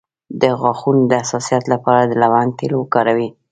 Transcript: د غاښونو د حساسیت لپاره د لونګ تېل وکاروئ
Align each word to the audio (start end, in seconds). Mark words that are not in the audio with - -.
د 0.41 0.43
غاښونو 0.61 1.01
د 1.09 1.11
حساسیت 1.21 1.63
لپاره 1.73 2.01
د 2.05 2.11
لونګ 2.21 2.49
تېل 2.59 2.73
وکاروئ 2.77 3.29